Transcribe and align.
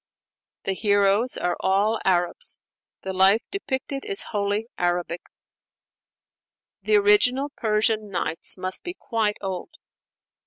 The 0.63 0.73
heroes 0.73 1.37
are 1.37 1.55
all 1.59 1.99
Arabs; 2.05 2.57
the 3.03 3.13
life 3.13 3.43
depicted 3.51 4.03
is 4.03 4.23
wholly 4.33 4.67
Arabic. 4.79 5.21
The 6.81 6.95
original 6.97 7.49
Persian 7.49 8.09
'Nights' 8.09 8.57
must 8.57 8.83
be 8.83 8.95
quite 8.95 9.37
old. 9.41 9.69